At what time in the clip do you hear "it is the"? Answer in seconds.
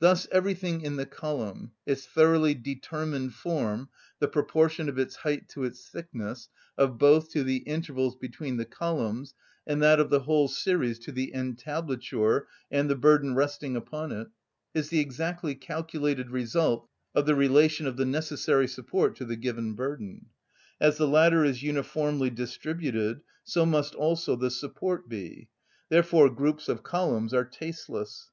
14.10-14.98